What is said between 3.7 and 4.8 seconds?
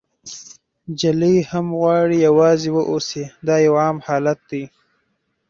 عام حالت دی.